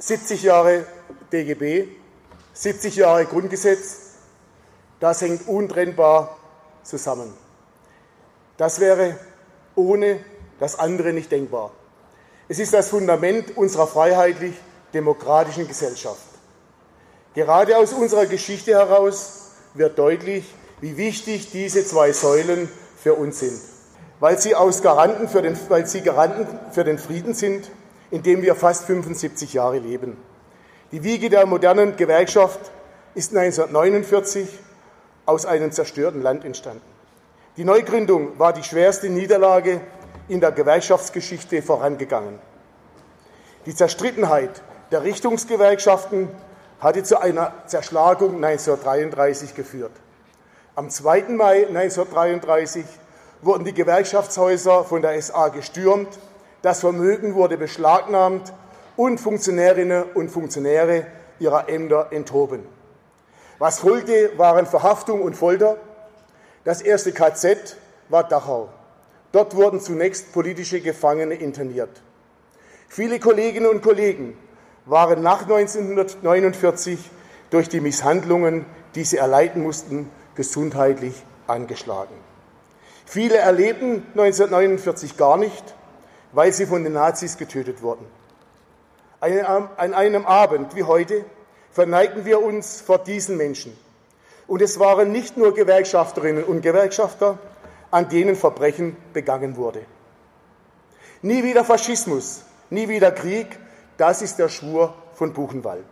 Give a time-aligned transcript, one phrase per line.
[0.00, 0.86] 70 Jahre
[1.30, 1.86] DGB,
[2.54, 4.14] 70 Jahre Grundgesetz,
[4.98, 6.38] das hängt untrennbar
[6.82, 7.34] zusammen.
[8.56, 9.18] Das wäre
[9.74, 10.20] ohne
[10.58, 11.72] das andere nicht denkbar.
[12.48, 16.22] Es ist das Fundament unserer freiheitlich-demokratischen Gesellschaft.
[17.34, 20.46] Gerade aus unserer Geschichte heraus wird deutlich,
[20.80, 23.60] wie wichtig diese zwei Säulen für uns sind,
[24.18, 27.70] weil sie, Garanten für den, weil sie Garanten für den Frieden sind,
[28.10, 30.16] in dem wir fast 75 Jahre leben.
[30.92, 32.72] Die Wiege der modernen Gewerkschaft
[33.14, 34.48] ist 1949
[35.26, 36.82] aus einem zerstörten Land entstanden.
[37.56, 39.80] Die Neugründung war die schwerste Niederlage
[40.28, 42.38] in der Gewerkschaftsgeschichte vorangegangen.
[43.66, 46.28] Die Zerstrittenheit der Richtungsgewerkschaften
[46.80, 49.92] hatte zu einer Zerschlagung 1933 geführt.
[50.74, 51.22] Am 2.
[51.30, 52.84] Mai 1933
[53.42, 56.18] wurden die Gewerkschaftshäuser von der SA gestürmt,
[56.62, 58.52] das Vermögen wurde beschlagnahmt
[58.96, 61.06] und Funktionärinnen und Funktionäre
[61.38, 62.66] ihrer Ämter enthoben.
[63.58, 65.76] Was folgte, waren Verhaftung und Folter.
[66.64, 67.76] Das erste KZ
[68.08, 68.68] war Dachau.
[69.32, 72.02] Dort wurden zunächst politische Gefangene interniert.
[72.88, 74.36] Viele Kolleginnen und Kollegen
[74.84, 76.98] waren nach 1949
[77.50, 81.14] durch die Misshandlungen, die sie erleiden mussten, gesundheitlich
[81.46, 82.14] angeschlagen.
[83.06, 85.74] Viele erlebten 1949 gar nicht,
[86.32, 88.06] weil sie von den Nazis getötet wurden.
[89.20, 91.24] An einem Abend wie heute
[91.70, 93.76] verneigten wir uns vor diesen Menschen.
[94.46, 97.38] Und es waren nicht nur Gewerkschafterinnen und Gewerkschafter,
[97.90, 99.82] an denen Verbrechen begangen wurde.
[101.22, 103.58] Nie wieder Faschismus, nie wieder Krieg,
[103.96, 105.84] das ist der Schwur von Buchenwald.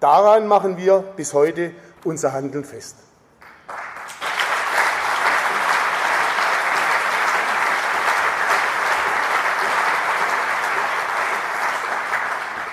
[0.00, 1.70] Daran machen wir bis heute
[2.02, 2.96] unser Handeln fest.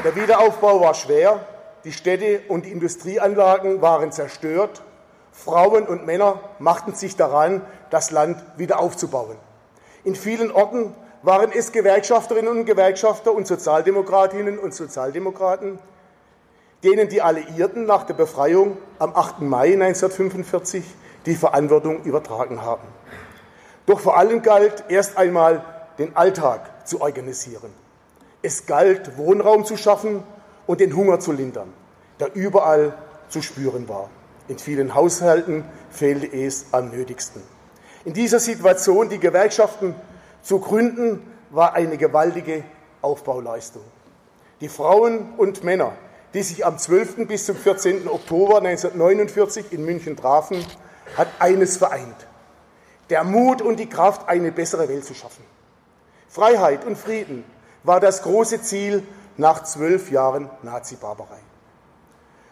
[0.03, 1.45] Der Wiederaufbau war schwer,
[1.83, 4.81] die Städte und die Industrieanlagen waren zerstört,
[5.31, 7.61] Frauen und Männer machten sich daran,
[7.91, 9.37] das Land wieder aufzubauen.
[10.03, 15.77] In vielen Orten waren es Gewerkschafterinnen und Gewerkschafter und Sozialdemokratinnen und Sozialdemokraten,
[16.83, 19.41] denen die Alliierten nach der Befreiung am 8.
[19.41, 20.83] Mai 1945
[21.27, 22.87] die Verantwortung übertragen haben.
[23.85, 25.63] Doch vor allem galt erst einmal,
[25.99, 27.71] den Alltag zu organisieren.
[28.41, 30.23] Es galt, Wohnraum zu schaffen
[30.67, 31.71] und den Hunger zu lindern,
[32.19, 32.97] der überall
[33.29, 34.09] zu spüren war.
[34.47, 37.41] In vielen Haushalten fehlte es am nötigsten.
[38.03, 39.95] In dieser Situation die Gewerkschaften
[40.41, 42.63] zu gründen, war eine gewaltige
[43.01, 43.83] Aufbauleistung.
[44.61, 45.93] Die Frauen und Männer,
[46.33, 47.27] die sich am 12.
[47.27, 48.07] bis zum 14.
[48.07, 50.65] Oktober 1949 in München trafen,
[51.17, 52.27] hat eines vereint.
[53.09, 55.43] Der Mut und die Kraft, eine bessere Welt zu schaffen.
[56.29, 57.43] Freiheit und Frieden
[57.83, 59.03] war das große Ziel
[59.37, 61.39] nach zwölf Jahren Nazi-Barbarei.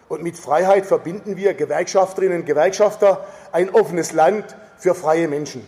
[0.08, 5.66] Und mit Freiheit verbinden wir Gewerkschafterinnen und Gewerkschafter ein offenes Land für freie Menschen.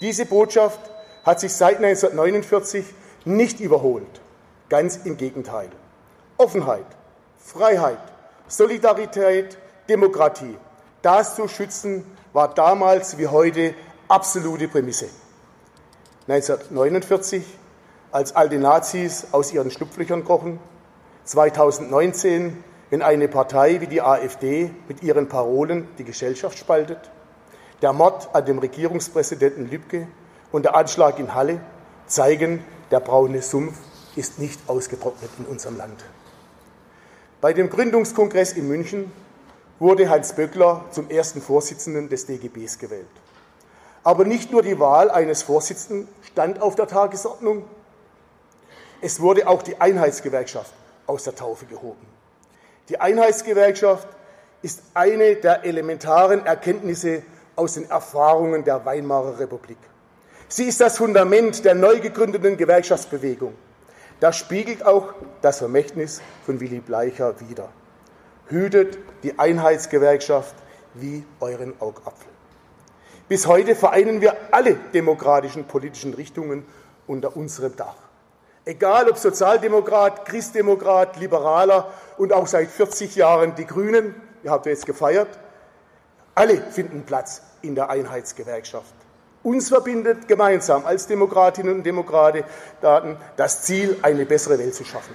[0.00, 0.80] Diese Botschaft
[1.24, 2.84] hat sich seit 1949
[3.24, 4.20] nicht überholt.
[4.68, 5.68] Ganz im Gegenteil.
[6.36, 6.86] Offenheit,
[7.38, 7.98] Freiheit,
[8.46, 10.56] Solidarität, Demokratie,
[11.02, 13.74] das zu schützen, war damals wie heute
[14.08, 15.08] absolute Prämisse.
[16.28, 17.42] 1949
[18.12, 20.58] als alte Nazis aus ihren Schlupflöchern krochen.
[21.24, 27.10] 2019, wenn eine Partei wie die AfD mit ihren Parolen die Gesellschaft spaltet.
[27.82, 30.08] Der Mord an dem Regierungspräsidenten Lübcke
[30.52, 31.60] und der Anschlag in Halle
[32.06, 33.78] zeigen, der braune Sumpf
[34.16, 36.04] ist nicht ausgetrocknet in unserem Land.
[37.40, 39.10] Bei dem Gründungskongress in München
[39.78, 43.06] wurde Hans Böckler zum ersten Vorsitzenden des DGBs gewählt.
[44.02, 47.64] Aber nicht nur die Wahl eines Vorsitzenden stand auf der Tagesordnung,
[49.00, 50.72] es wurde auch die Einheitsgewerkschaft
[51.06, 52.06] aus der Taufe gehoben.
[52.88, 54.08] Die Einheitsgewerkschaft
[54.62, 57.22] ist eine der elementaren Erkenntnisse
[57.56, 59.78] aus den Erfahrungen der Weimarer Republik.
[60.48, 63.54] Sie ist das Fundament der neu gegründeten Gewerkschaftsbewegung.
[64.18, 67.68] Das spiegelt auch das Vermächtnis von Willy Bleicher wider.
[68.48, 70.54] Hütet die Einheitsgewerkschaft
[70.94, 72.28] wie euren Augapfel.
[73.28, 76.66] Bis heute vereinen wir alle demokratischen politischen Richtungen
[77.06, 78.09] unter unserem Dach.
[78.64, 84.86] Egal ob Sozialdemokrat, Christdemokrat, Liberaler und auch seit 40 Jahren die Grünen, ihr habt jetzt
[84.86, 85.28] gefeiert,
[86.34, 88.94] alle finden Platz in der Einheitsgewerkschaft.
[89.42, 92.44] Uns verbindet gemeinsam als Demokratinnen und Demokraten
[93.36, 95.14] das Ziel, eine bessere Welt zu schaffen.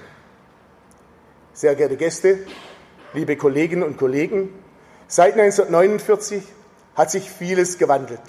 [1.52, 2.40] Sehr geehrte Gäste,
[3.12, 4.52] liebe Kolleginnen und Kollegen,
[5.06, 6.42] seit 1949
[6.96, 8.20] hat sich vieles gewandelt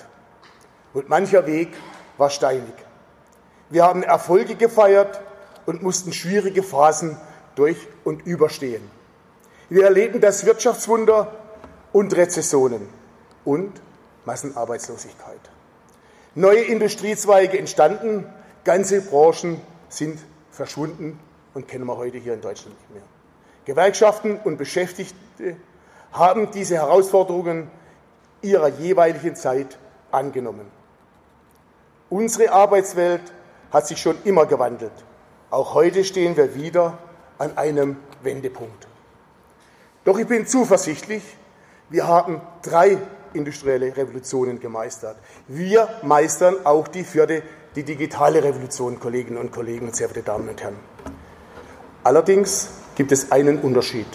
[0.93, 1.69] und mancher Weg
[2.17, 2.73] war steinig.
[3.69, 5.21] Wir haben Erfolge gefeiert
[5.65, 7.17] und mussten schwierige Phasen
[7.55, 8.89] durch und überstehen.
[9.69, 11.33] Wir erleben das Wirtschaftswunder
[11.91, 12.87] und Rezessionen
[13.43, 13.81] und
[14.25, 15.39] Massenarbeitslosigkeit.
[16.35, 18.25] Neue Industriezweige entstanden,
[18.63, 19.59] ganze Branchen
[19.89, 20.19] sind
[20.51, 21.19] verschwunden
[21.53, 23.03] und kennen wir heute hier in Deutschland nicht mehr.
[23.65, 25.57] Gewerkschaften und Beschäftigte
[26.11, 27.69] haben diese Herausforderungen
[28.41, 29.77] ihrer jeweiligen Zeit
[30.11, 30.71] angenommen.
[32.09, 33.21] Unsere Arbeitswelt
[33.71, 34.91] hat sich schon immer gewandelt.
[35.49, 36.97] Auch heute stehen wir wieder
[37.37, 38.87] an einem Wendepunkt.
[40.03, 41.23] Doch ich bin zuversichtlich,
[41.89, 42.97] wir haben drei
[43.33, 45.17] industrielle Revolutionen gemeistert.
[45.47, 47.43] Wir meistern auch die vierte,
[47.75, 50.79] die digitale Revolution, Kolleginnen und Kollegen sehr verehrte Damen und Herren.
[52.03, 54.07] Allerdings gibt es einen Unterschied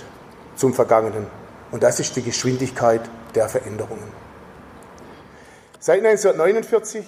[0.57, 1.27] zum Vergangenen
[1.71, 3.03] und das ist die Geschwindigkeit
[3.35, 4.23] der Veränderungen.
[5.79, 7.05] Seit 1949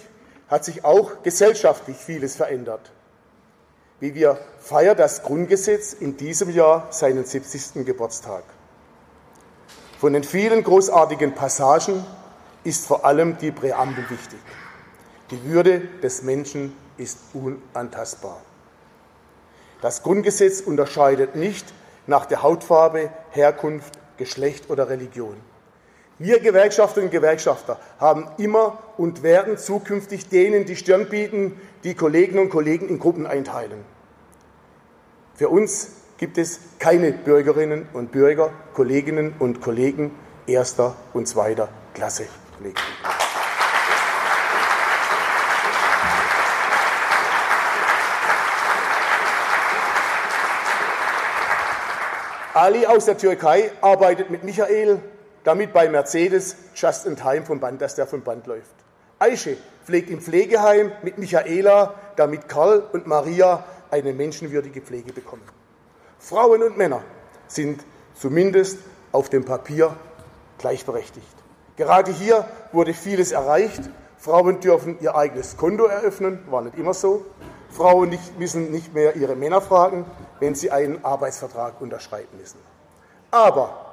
[0.49, 2.93] hat sich auch gesellschaftlich vieles verändert.
[4.01, 7.87] Wie wir feiern das Grundgesetz in diesem Jahr seinen 70.
[7.87, 8.45] Geburtstag.
[9.99, 12.05] Von den vielen großartigen Passagen
[12.65, 14.41] ist vor allem die Präambel wichtig.
[15.31, 18.41] Die Würde des Menschen ist unantastbar.
[19.81, 21.73] Das Grundgesetz unterscheidet nicht
[22.07, 25.37] nach der Hautfarbe, Herkunft, Geschlecht oder Religion.
[26.19, 32.45] Wir Gewerkschafterinnen und Gewerkschafter haben immer und werden zukünftig denen die Stirn bieten, die Kolleginnen
[32.45, 33.85] und Kollegen in Gruppen einteilen.
[35.35, 35.89] Für uns
[36.19, 40.13] gibt es keine Bürgerinnen und Bürger, Kolleginnen und Kollegen
[40.47, 42.27] erster und zweiter Klasse.
[52.55, 55.01] Ali aus der Türkei arbeitet mit Michael,
[55.45, 58.75] damit bei Mercedes Just in Time vom Band, dass der vom Band läuft.
[59.19, 65.43] Aische pflegt im Pflegeheim mit Michaela, damit Karl und Maria eine menschenwürdige Pflege bekommen.
[66.19, 67.03] Frauen und Männer
[67.47, 68.79] sind zumindest
[69.13, 69.95] auf dem Papier
[70.59, 71.27] gleichberechtigt.
[71.77, 73.83] Gerade hier wurde vieles erreicht.
[74.17, 77.27] Frauen dürfen ihr eigenes Konto eröffnen, war nicht immer so.
[77.71, 80.07] Frauen nicht, müssen nicht mehr ihre Männer fragen,
[80.41, 82.59] wenn sie einen Arbeitsvertrag unterschreiben müssen.
[83.31, 83.84] Aber,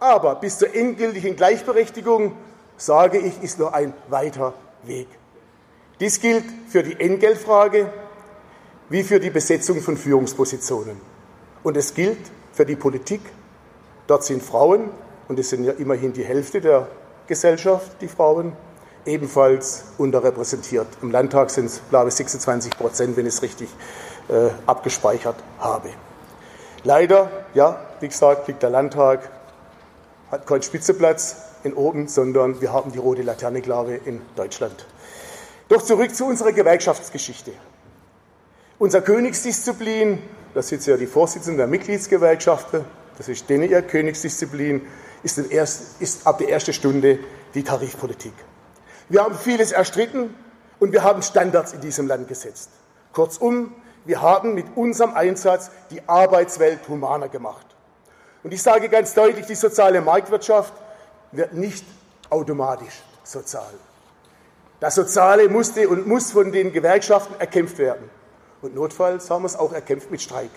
[0.00, 2.36] aber bis zur endgültigen Gleichberechtigung,
[2.76, 4.54] sage ich, ist nur ein weiter
[4.84, 5.08] Weg.
[6.00, 7.92] Dies gilt für die Entgeltfrage
[8.88, 11.00] wie für die Besetzung von Führungspositionen.
[11.62, 12.18] Und es gilt
[12.52, 13.20] für die Politik.
[14.06, 14.90] Dort sind Frauen,
[15.28, 16.88] und es sind ja immerhin die Hälfte der
[17.26, 18.54] Gesellschaft, die Frauen,
[19.04, 20.86] ebenfalls unterrepräsentiert.
[21.02, 23.68] Im Landtag sind es, glaube ich, 26 Prozent, wenn ich es richtig
[24.28, 25.90] äh, abgespeichert habe.
[26.84, 29.30] Leider, ja, wie gesagt, liegt der Landtag,
[30.30, 34.86] hat keinen Spitzeplatz in oben, sondern wir haben die rote Laterne, glaube ich, in Deutschland.
[35.68, 37.52] Doch zurück zu unserer Gewerkschaftsgeschichte.
[38.78, 40.22] Unser Königsdisziplin,
[40.54, 42.84] da sitzt ja die Vorsitzende der Mitgliedsgewerkschaften,
[43.16, 44.86] das ist denen ihr Königsdisziplin,
[45.22, 47.18] ist, erst, ist ab der ersten Stunde
[47.54, 48.32] die Tarifpolitik.
[49.08, 50.34] Wir haben vieles erstritten
[50.78, 52.70] und wir haben Standards in diesem Land gesetzt.
[53.12, 53.74] Kurzum,
[54.04, 57.66] wir haben mit unserem Einsatz die Arbeitswelt humaner gemacht.
[58.42, 60.72] Und ich sage ganz deutlich, die soziale Marktwirtschaft
[61.32, 61.84] wird nicht
[62.30, 63.72] automatisch sozial.
[64.80, 68.08] Das Soziale musste und muss von den Gewerkschaften erkämpft werden.
[68.62, 70.50] Und notfalls haben wir es auch erkämpft mit Streik.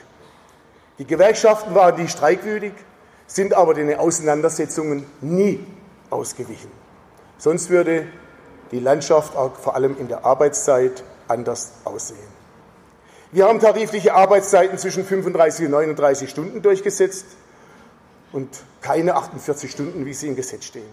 [1.00, 2.74] Die Gewerkschaften waren nie streikwütig,
[3.26, 5.66] sind aber den Auseinandersetzungen nie
[6.10, 6.72] ausgewichen.
[7.38, 8.06] Sonst würde
[8.72, 12.20] die Landschaft auch vor allem in der Arbeitszeit anders aussehen.
[13.32, 17.26] Wir haben tarifliche Arbeitszeiten zwischen 35 und 39 Stunden durchgesetzt
[18.32, 20.90] und keine 48 Stunden, wie sie im Gesetz stehen.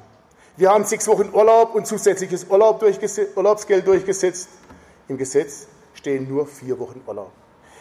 [0.57, 4.49] Wir haben sechs Wochen Urlaub und zusätzliches Urlaub durchgesetzt, Urlaubsgeld durchgesetzt.
[5.07, 7.31] Im Gesetz stehen nur vier Wochen Urlaub.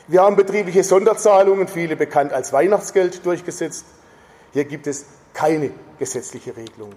[0.08, 3.86] Wir haben betriebliche Sonderzahlungen, viele bekannt als Weihnachtsgeld, durchgesetzt.
[4.54, 6.94] Hier gibt es keine gesetzliche Regelung.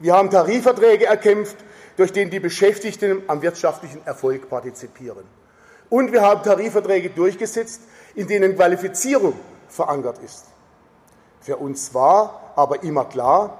[0.00, 1.56] Wir haben Tarifverträge erkämpft,
[1.96, 5.24] durch den die Beschäftigten am wirtschaftlichen Erfolg partizipieren.
[5.90, 7.82] Und wir haben Tarifverträge durchgesetzt,
[8.14, 9.34] in denen Qualifizierung
[9.68, 10.46] verankert ist.
[11.40, 13.58] Für uns war aber immer klar,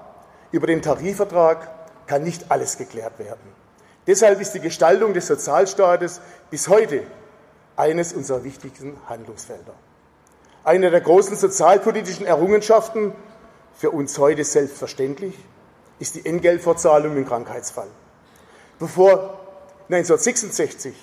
[0.51, 3.53] über den Tarifvertrag kann nicht alles geklärt werden.
[4.07, 6.21] Deshalb ist die Gestaltung des Sozialstaates
[6.51, 7.03] bis heute
[7.77, 9.75] eines unserer wichtigsten Handlungsfelder.
[10.65, 13.13] Eine der großen sozialpolitischen Errungenschaften,
[13.75, 15.39] für uns heute selbstverständlich,
[16.01, 17.89] ist die Entgeltfortzahlung im Krankheitsfall.
[18.79, 19.39] Bevor
[19.89, 20.95] 1966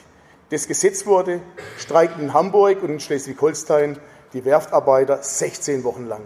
[0.50, 1.42] das Gesetz wurde,
[1.78, 3.98] streikten in Hamburg und in Schleswig-Holstein
[4.34, 6.22] die Werftarbeiter 16 Wochen lang.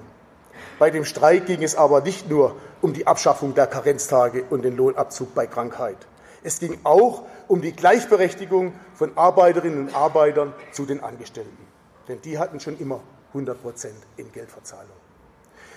[0.80, 4.78] Bei dem Streik ging es aber nicht nur um die Abschaffung der Karenztage und den
[4.78, 5.98] Lohnabzug bei Krankheit.
[6.42, 11.68] Es ging auch um die Gleichberechtigung von Arbeiterinnen und Arbeitern zu den Angestellten.
[12.08, 13.02] Denn die hatten schon immer
[13.34, 14.96] 100 Prozent Entgeltverzahlung.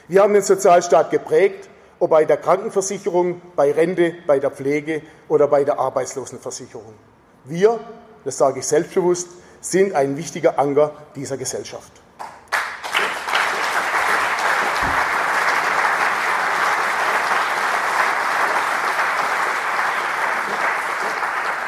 [0.07, 1.69] Wir haben den Sozialstaat geprägt,
[1.99, 6.95] ob bei der Krankenversicherung, bei Rente, bei der Pflege oder bei der Arbeitslosenversicherung.
[7.45, 7.81] Wir,
[8.25, 9.29] das sage ich selbstbewusst,
[9.61, 12.02] sind ein wichtiger Anker dieser Gesellschaft.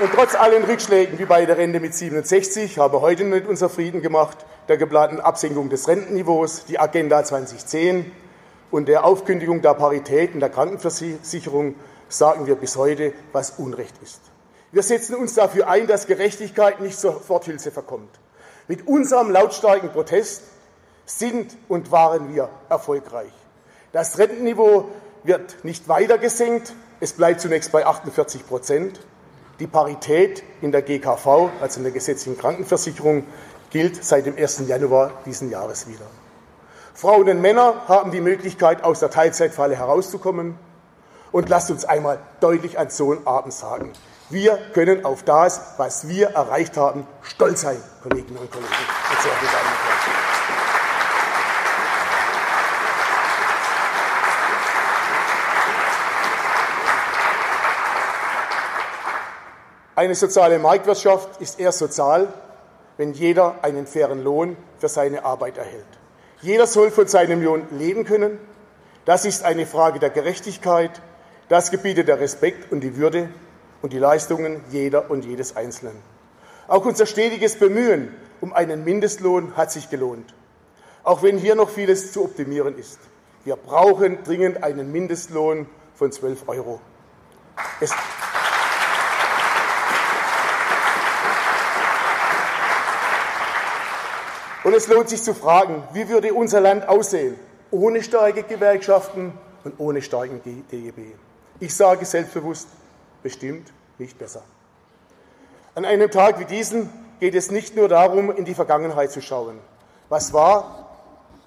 [0.04, 3.70] Und trotz allen Rückschlägen wie bei der Rente mit 67 haben wir heute nicht unser
[3.70, 4.36] Frieden gemacht,
[4.68, 8.12] der geplanten Absenkung des Rentenniveaus, die Agenda 2010
[8.70, 11.76] und der Aufkündigung der Parität in der Krankenversicherung
[12.10, 14.20] sagen wir bis heute, was Unrecht ist.
[14.72, 18.10] Wir setzen uns dafür ein, dass Gerechtigkeit nicht zur Forthilfe verkommt.
[18.68, 20.42] Mit unserem lautstarken Protest
[21.06, 23.32] sind und waren wir erfolgreich.
[23.92, 24.84] Das Rentenniveau
[25.22, 29.00] wird nicht weiter gesenkt, es bleibt zunächst bei 48 Prozent.
[29.60, 33.24] Die Parität in der GKV, also in der gesetzlichen Krankenversicherung,
[33.70, 34.64] gilt seit dem 1.
[34.66, 36.06] Januar diesen Jahres wieder.
[36.94, 40.58] Frauen und Männer haben die Möglichkeit, aus der Teilzeitfalle herauszukommen.
[41.32, 43.92] Und lasst uns einmal deutlich an so einen Abend sagen.
[44.30, 48.70] Wir können auf das, was wir erreicht haben, stolz sein, Kolleginnen und Kollegen.
[48.70, 50.24] Und sehr geehrte Damen und Herren.
[59.96, 62.32] Eine soziale Marktwirtschaft ist erst sozial,
[62.96, 65.86] wenn jeder einen fairen Lohn für seine Arbeit erhält.
[66.40, 68.40] Jeder soll von seinem Lohn leben können.
[69.04, 70.90] Das ist eine Frage der Gerechtigkeit.
[71.48, 73.28] Das gebietet der Respekt und die Würde
[73.82, 75.96] und die Leistungen jeder und jedes Einzelnen.
[76.66, 80.34] Auch unser stetiges Bemühen um einen Mindestlohn hat sich gelohnt.
[81.04, 82.98] Auch wenn hier noch vieles zu optimieren ist.
[83.44, 86.80] Wir brauchen dringend einen Mindestlohn von 12 Euro.
[87.80, 87.92] Es
[94.64, 97.38] Und es lohnt sich zu fragen, wie würde unser Land aussehen
[97.70, 101.12] ohne starke Gewerkschaften und ohne starken DGB?
[101.60, 102.68] Ich sage selbstbewusst,
[103.22, 104.42] bestimmt nicht besser.
[105.74, 106.88] An einem Tag wie diesen
[107.20, 109.58] geht es nicht nur darum, in die Vergangenheit zu schauen.
[110.08, 110.98] Was war,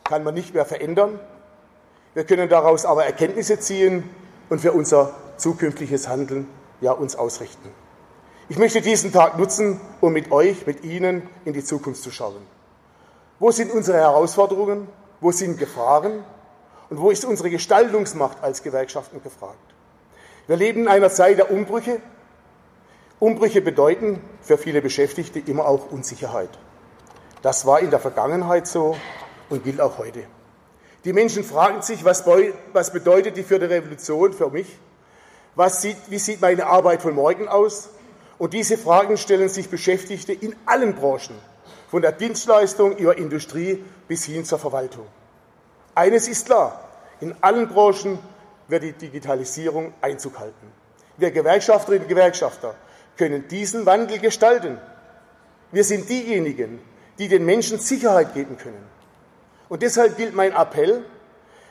[0.03, 1.19] kann man nicht mehr verändern.
[2.13, 4.09] Wir können daraus aber Erkenntnisse ziehen
[4.50, 6.47] und für unser zukünftiges Handeln
[6.81, 7.69] ja uns ausrichten.
[8.47, 12.57] Ich möchte diesen Tag nutzen, um mit euch, mit Ihnen in die Zukunft zu schauen.
[13.39, 14.88] Wo sind unsere Herausforderungen?
[15.22, 16.24] Wo sind Gefahren?
[16.89, 19.58] Und wo ist unsere Gestaltungsmacht als Gewerkschaften gefragt?
[20.48, 22.01] Wir leben in einer Zeit der Umbrüche.
[23.20, 26.50] Umbrüche bedeuten für viele Beschäftigte immer auch Unsicherheit.
[27.44, 28.98] Das war in der Vergangenheit so
[29.50, 30.24] und gilt auch heute.
[31.06, 32.24] Die Menschen fragen sich, was,
[32.91, 34.79] bedeutet die vierte Revolution für mich?
[35.67, 37.89] Sieht, wie sieht meine Arbeit von morgen aus?
[38.39, 41.36] Und diese Fragen stellen sich Beschäftigte in allen Branchen
[41.89, 45.06] von der Dienstleistung über Industrie bis hin zur Verwaltung.
[45.96, 46.84] Eines ist klar,
[47.22, 48.20] in allen Branchen
[48.67, 50.72] wird die Digitalisierung Einzug halten.
[51.17, 52.75] Wir Gewerkschafterinnen und Gewerkschafter
[53.17, 54.77] können diesen Wandel gestalten.
[55.72, 56.79] Wir sind diejenigen,
[57.17, 58.86] die den Menschen Sicherheit geben können.
[59.70, 61.03] Und deshalb gilt mein Appell,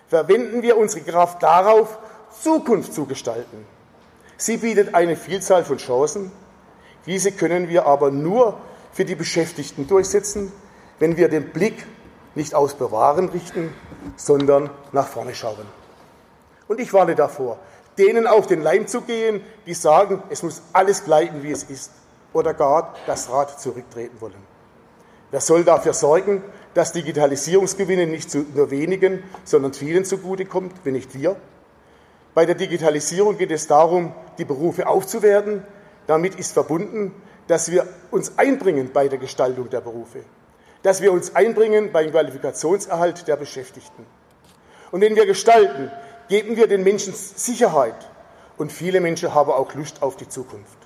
[0.08, 1.98] verwenden wir unsere Kraft darauf,
[2.42, 3.64] Zukunft zu gestalten.
[4.36, 6.32] Sie bietet eine Vielzahl von Chancen.
[7.06, 8.58] Diese können wir aber nur
[8.96, 10.50] für die Beschäftigten durchsetzen,
[10.98, 11.84] wenn wir den Blick
[12.34, 13.74] nicht aufs Bewahren richten,
[14.16, 15.66] sondern nach vorne schauen.
[16.66, 17.58] Und ich warne davor,
[17.98, 21.92] denen auf den Leim zu gehen, die sagen, es muss alles bleiben, wie es ist,
[22.32, 24.56] oder gar das Rad zurücktreten wollen.
[25.30, 31.36] Wer soll dafür sorgen, dass Digitalisierungsgewinne nicht nur wenigen, sondern vielen zugutekommt, wenn nicht wir?
[32.32, 35.64] Bei der Digitalisierung geht es darum, die Berufe aufzuwerten.
[36.06, 37.12] Damit ist verbunden,
[37.48, 40.20] dass wir uns einbringen bei der Gestaltung der Berufe,
[40.82, 44.06] dass wir uns einbringen beim Qualifikationserhalt der Beschäftigten.
[44.90, 45.90] Und wenn wir gestalten,
[46.28, 48.08] geben wir den Menschen Sicherheit
[48.56, 50.78] und viele Menschen haben auch Lust auf die Zukunft.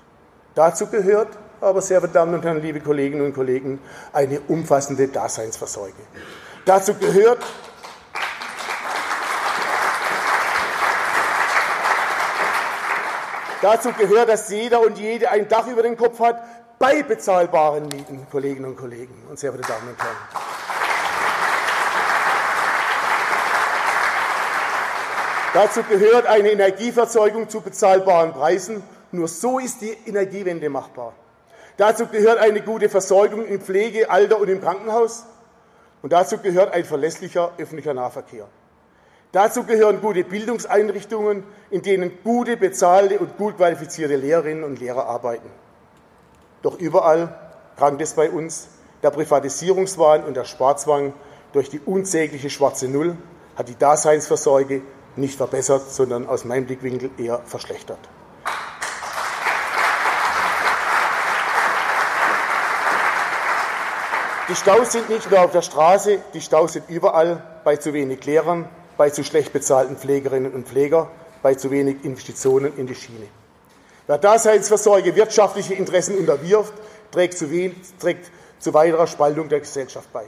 [0.55, 3.79] Dazu gehört aber, sehr verehrte Damen und Herren, liebe Kolleginnen und Kollegen,
[4.11, 5.93] eine umfassende Daseinsversorgung.
[6.65, 7.39] Dazu gehört
[13.61, 16.41] Dazu gehört, dass jeder und jede ein Dach über den Kopf hat,
[16.79, 20.17] bei bezahlbaren Mieten, Kolleginnen und Kollegen und sehr verehrte Damen und Herren.
[25.53, 28.81] Dazu gehört eine Energieverzeugung zu bezahlbaren Preisen.
[29.11, 31.13] Nur so ist die Energiewende machbar.
[31.77, 35.25] Dazu gehört eine gute Versorgung in Pflege, Alter und im Krankenhaus.
[36.01, 38.47] Und dazu gehört ein verlässlicher öffentlicher Nahverkehr.
[39.31, 45.49] Dazu gehören gute Bildungseinrichtungen, in denen gute, bezahlte und gut qualifizierte Lehrerinnen und Lehrer arbeiten.
[46.61, 47.33] Doch überall
[47.77, 48.67] krankt es bei uns.
[49.03, 51.13] Der Privatisierungswahn und der Sparzwang
[51.53, 53.15] durch die unsägliche schwarze Null
[53.55, 54.81] hat die Daseinsvorsorge
[55.15, 57.99] nicht verbessert, sondern aus meinem Blickwinkel eher verschlechtert.
[64.49, 68.25] Die Staus sind nicht nur auf der Straße, die Staus sind überall, bei zu wenig
[68.25, 68.67] Lehrern,
[69.01, 71.09] bei zu schlecht bezahlten Pflegerinnen und Pfleger,
[71.41, 73.25] bei zu wenig Investitionen in die Schiene.
[74.05, 76.71] Wer Daseinsvorsorge wirtschaftliche Interessen unterwirft,
[77.09, 78.29] trägt zu, wenig, trägt
[78.59, 80.25] zu weiterer Spaltung der Gesellschaft bei.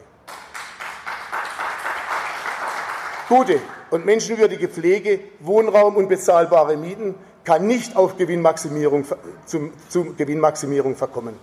[3.29, 3.61] Gute
[3.91, 7.13] und menschenwürdige Pflege, Wohnraum und bezahlbare Mieten
[7.43, 9.05] kann nicht auf Gewinnmaximierung,
[9.45, 11.37] zum, zum Gewinnmaximierung verkommen.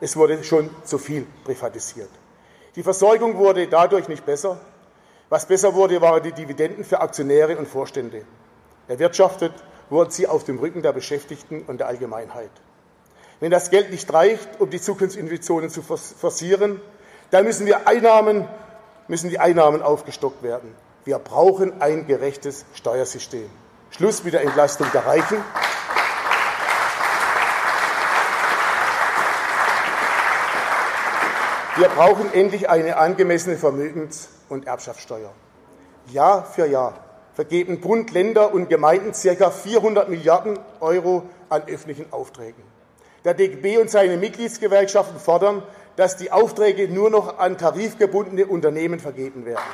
[0.00, 2.10] Es wurde schon zu viel privatisiert.
[2.76, 4.60] Die Versorgung wurde dadurch nicht besser.
[5.28, 8.22] Was besser wurde, waren die Dividenden für Aktionäre und Vorstände.
[8.88, 9.52] Erwirtschaftet
[9.90, 12.50] wurden sie auf dem Rücken der Beschäftigten und der Allgemeinheit.
[13.40, 16.80] Wenn das Geld nicht reicht, um die Zukunftsinvestitionen zu forcieren,
[17.30, 18.48] dann müssen, wir Einnahmen,
[19.08, 20.74] müssen die Einnahmen aufgestockt werden.
[21.04, 23.50] Wir brauchen ein gerechtes Steuersystem.
[23.90, 25.38] Schluss mit der Entlastung der Reichen.
[31.76, 35.32] Wir brauchen endlich eine angemessene Vermögens- und Erbschaftssteuer.
[36.12, 36.94] Jahr für Jahr
[37.34, 39.50] vergeben Bund, Länder und Gemeinden ca.
[39.50, 42.62] 400 Milliarden Euro an öffentlichen Aufträgen.
[43.24, 45.64] Der DGB und seine Mitgliedsgewerkschaften fordern,
[45.96, 49.64] dass die Aufträge nur noch an tarifgebundene Unternehmen vergeben werden.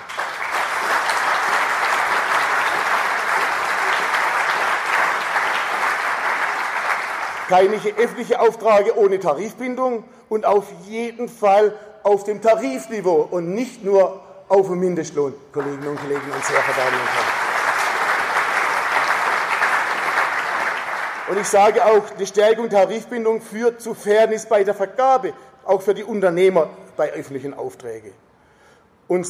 [7.51, 14.21] keine öffentliche Aufträge ohne Tarifbindung und auf jeden Fall auf dem Tarifniveau und nicht nur
[14.49, 17.51] auf dem Mindestlohn, Kolleginnen und Kollegen und sehr verehrte Damen und Herren.
[21.31, 25.33] Und ich sage auch, die Stärkung der Tarifbindung führt zu Fairness bei der Vergabe,
[25.65, 28.13] auch für die Unternehmer bei öffentlichen Aufträgen.
[29.07, 29.29] Und,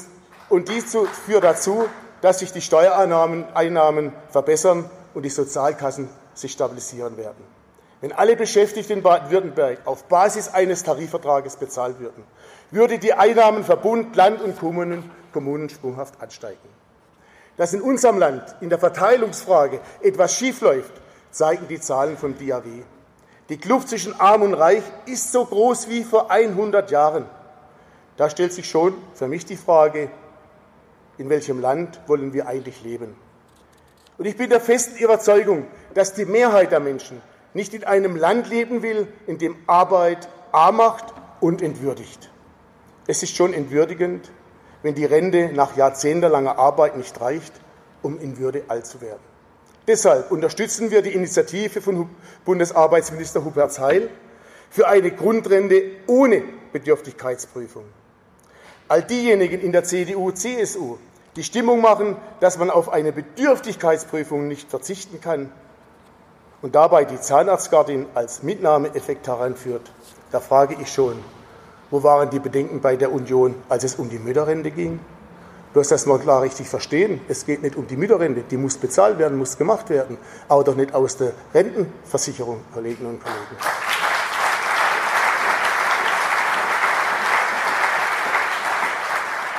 [0.49, 0.97] und dies
[1.27, 1.87] führt dazu,
[2.23, 7.45] dass sich die Steuereinnahmen Einnahmen verbessern und die Sozialkassen sich stabilisieren werden.
[8.01, 12.25] Wenn alle Beschäftigten in Baden-Württemberg auf Basis eines Tarifvertrages bezahlt würden,
[12.71, 16.59] würde die Einnahmen für Bund, Land und Kommunen, Kommunen sprunghaft ansteigen.
[17.57, 20.93] Dass in unserem Land in der Verteilungsfrage etwas schiefläuft,
[21.31, 22.65] zeigen die Zahlen vom DAW.
[23.49, 27.27] Die Kluft zwischen Arm und Reich ist so groß wie vor 100 Jahren.
[28.17, 30.11] Da stellt sich schon für mich die Frage,
[31.19, 33.17] in welchem Land wollen wir eigentlich leben?
[34.19, 37.21] Und ich bin der festen Überzeugung, dass die Mehrheit der Menschen
[37.55, 41.07] nicht in einem Land leben will, in dem Arbeit arm macht
[41.41, 42.31] und entwürdigt.
[43.11, 44.31] Es ist schon entwürdigend,
[44.85, 47.53] wenn die Rente nach jahrzehntelanger Arbeit nicht reicht,
[48.03, 49.19] um in Würde alt zu werden.
[49.89, 52.09] Deshalb unterstützen wir die Initiative von
[52.45, 54.11] Bundesarbeitsminister Hubert Heil
[54.71, 57.83] für eine Grundrente ohne Bedürftigkeitsprüfung.
[58.87, 60.99] All diejenigen in der CDU, CSU,
[61.35, 65.51] die Stimmung machen, dass man auf eine Bedürftigkeitsprüfung nicht verzichten kann,
[66.63, 69.91] und dabei die Zahnarztgardin als Mitnahmeeffekt heranführt,
[70.31, 71.19] da frage ich schon,
[71.91, 75.01] wo waren die Bedenken bei der Union, als es um die Mütterrente ging?
[75.73, 77.21] Du hast das mal klar richtig verstehen.
[77.29, 80.75] Es geht nicht um die Mütterrente, die muss bezahlt werden, muss gemacht werden, aber doch
[80.75, 83.57] nicht aus der Rentenversicherung, Kolleginnen und Kollegen.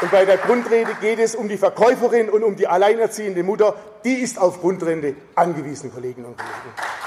[0.01, 3.75] Und bei der Grundrente geht es um die Verkäuferin und um die alleinerziehende Mutter.
[4.03, 7.00] Die ist auf Grundrente angewiesen, Kolleginnen und Kollegen.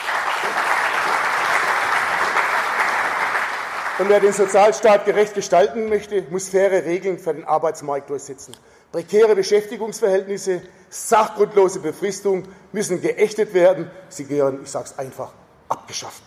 [3.98, 8.56] Und wer den Sozialstaat gerecht gestalten möchte, muss faire Regeln für den Arbeitsmarkt durchsetzen.
[8.90, 13.90] Prekäre Beschäftigungsverhältnisse, sachgrundlose Befristung müssen geächtet werden.
[14.08, 15.30] Sie gehören, ich sage es einfach,
[15.68, 16.22] abgeschafft.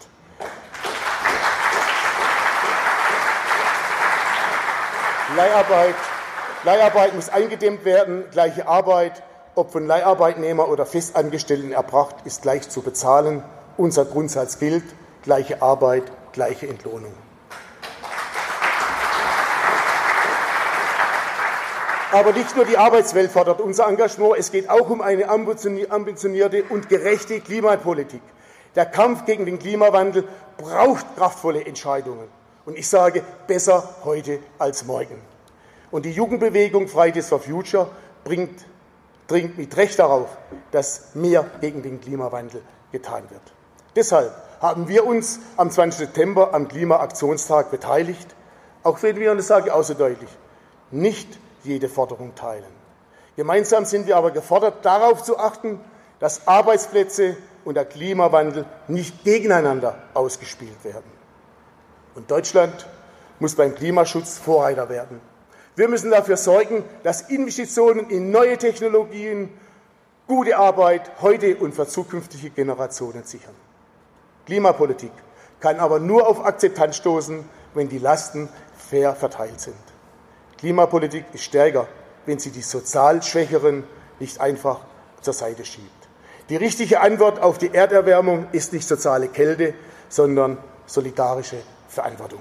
[5.35, 5.95] Leiharbeit
[6.63, 8.25] Leiharbeit muss eingedämmt werden.
[8.31, 9.23] Gleiche Arbeit,
[9.55, 13.43] ob von Leiharbeitnehmer oder Festangestellten erbracht, ist gleich zu bezahlen.
[13.77, 14.83] Unser Grundsatz gilt,
[15.23, 16.03] gleiche Arbeit,
[16.33, 17.13] gleiche Entlohnung.
[22.11, 26.87] Aber nicht nur die Arbeitswelt fordert unser Engagement, es geht auch um eine ambitionierte und
[26.87, 28.21] gerechte Klimapolitik.
[28.75, 30.23] Der Kampf gegen den Klimawandel
[30.57, 32.29] braucht kraftvolle Entscheidungen.
[32.65, 35.21] Und ich sage, besser heute als morgen.
[35.91, 37.89] Und die Jugendbewegung Fridays for Future
[38.23, 38.65] bringt,
[39.27, 40.37] dringt mit Recht darauf,
[40.71, 43.41] dass mehr gegen den Klimawandel getan wird.
[43.97, 46.07] Deshalb haben wir uns am 20.
[46.07, 48.33] September am Klimaaktionstag beteiligt,
[48.83, 50.29] auch wenn wir, und das sage ich auch so deutlich,
[50.91, 52.71] nicht jede Forderung teilen.
[53.35, 55.79] Gemeinsam sind wir aber gefordert, darauf zu achten,
[56.19, 61.11] dass Arbeitsplätze und der Klimawandel nicht gegeneinander ausgespielt werden.
[62.15, 62.87] Und Deutschland
[63.39, 65.21] muss beim Klimaschutz Vorreiter werden.
[65.75, 69.49] Wir müssen dafür sorgen, dass Investitionen in neue Technologien
[70.27, 73.53] gute Arbeit heute und für zukünftige Generationen sichern.
[74.47, 75.11] Klimapolitik
[75.59, 79.75] kann aber nur auf Akzeptanz stoßen, wenn die Lasten fair verteilt sind.
[80.57, 81.87] Klimapolitik ist stärker,
[82.25, 83.83] wenn sie die sozial Schwächeren
[84.19, 84.79] nicht einfach
[85.21, 85.91] zur Seite schiebt.
[86.49, 89.73] Die richtige Antwort auf die Erderwärmung ist nicht soziale Kälte,
[90.09, 91.57] sondern solidarische
[91.89, 92.39] Verantwortung.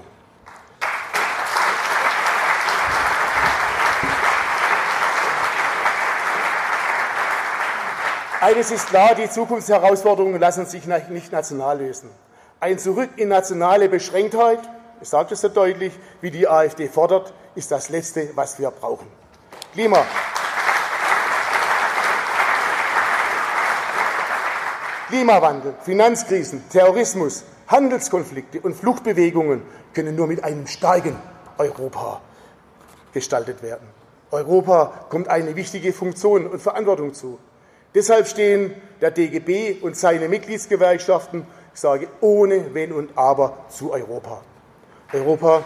[8.39, 12.09] Eines ist klar, die Zukunftsherausforderungen lassen sich nicht national lösen.
[12.59, 14.59] Ein Zurück in nationale Beschränktheit,
[15.01, 19.07] ich sage das so deutlich, wie die AfD fordert, ist das Letzte, was wir brauchen.
[19.73, 20.05] Klima.
[25.09, 29.61] Klimawandel, Finanzkrisen, Terrorismus, Handelskonflikte und Fluchtbewegungen
[29.93, 31.15] können nur mit einem starken
[31.57, 32.21] Europa
[33.13, 33.87] gestaltet werden.
[34.31, 37.39] Europa kommt eine wichtige Funktion und Verantwortung zu.
[37.95, 44.41] Deshalb stehen der DGB und seine Mitgliedsgewerkschaften, ich sage ohne Wenn und Aber, zu Europa.
[45.13, 45.63] Europa,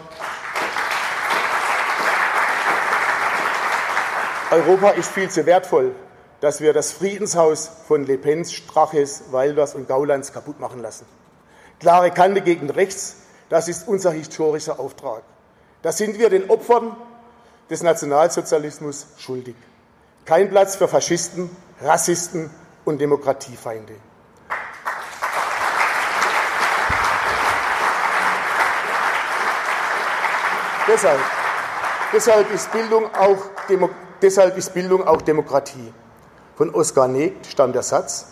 [4.51, 5.95] Europa ist viel zu wertvoll,
[6.41, 11.06] dass wir das Friedenshaus von Le Pens, Straches, Walders und Gaulands kaputt machen lassen.
[11.80, 13.17] Klare Kante gegen rechts,
[13.49, 15.23] das ist unser historischer Auftrag.
[15.82, 16.95] Da sind wir den Opfern
[17.71, 19.56] des Nationalsozialismus schuldig.
[20.25, 21.49] Kein Platz für Faschisten,
[21.82, 22.51] Rassisten
[22.86, 23.93] und Demokratiefeinde.
[30.91, 31.19] Deshalb,
[32.12, 33.38] deshalb, ist Bildung auch,
[34.21, 35.93] deshalb ist Bildung auch Demokratie.
[36.58, 38.27] Von Oskar Negt stammt der Satz,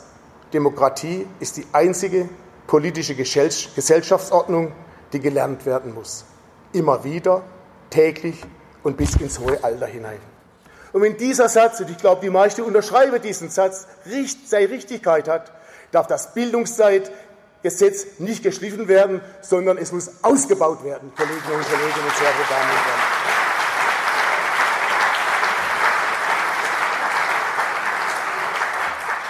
[0.51, 2.27] Demokratie ist die einzige
[2.67, 4.73] politische Gesellschaftsordnung,
[5.13, 6.25] die gelernt werden muss.
[6.73, 7.43] Immer wieder,
[7.89, 8.43] täglich
[8.83, 10.19] und bis ins hohe Alter hinein.
[10.91, 13.87] Und wenn dieser Satz, und ich glaube, die meisten unterschreiben diesen Satz,
[14.45, 15.53] seine Richtigkeit hat,
[15.91, 16.33] darf das
[17.61, 22.49] Bildungszeitgesetz nicht geschliffen werden, sondern es muss ausgebaut werden, Kolleginnen und Kollegen und sehr geehrte
[22.49, 23.01] Damen und Herren.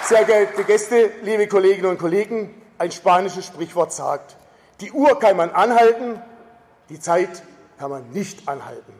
[0.03, 4.37] Sehr geehrte Gäste, liebe Kolleginnen und Kollegen, ein spanisches Sprichwort sagt,
[4.81, 6.21] die Uhr kann man anhalten,
[6.89, 7.43] die Zeit
[7.77, 8.93] kann man nicht anhalten.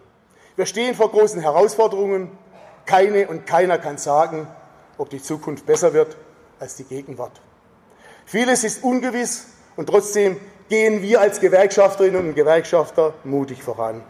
[0.56, 2.30] Wir stehen vor großen Herausforderungen
[2.86, 4.48] keine und keiner kann sagen,
[4.98, 6.18] ob die Zukunft besser wird
[6.60, 7.40] als die Gegenwart.
[8.30, 10.40] Vieles ist ungewiss und trotzdem
[10.70, 14.04] gehen wir als Gewerkschafterinnen und Gewerkschafter mutig voran.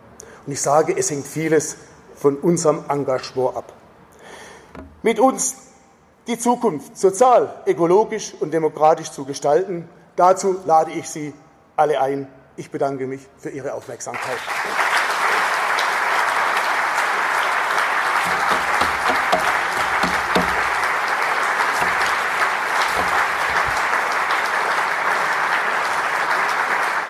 [0.46, 1.78] Und ich sage, es hängt vieles
[2.16, 3.72] von unserem Engagement ab.
[5.04, 5.56] Mit uns
[6.28, 11.34] die Zukunft sozial, ökologisch und demokratisch zu gestalten, dazu lade ich Sie
[11.78, 12.28] alle ein.
[12.58, 14.38] Ich bedanke mich für Ihre Aufmerksamkeit.